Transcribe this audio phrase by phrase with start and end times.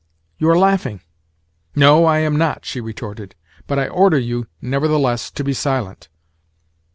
[0.39, 1.01] You are laughing!"
[1.75, 3.35] "No, I am not," she retorted.
[3.67, 6.09] "But I order you, nevertheless, to be silent."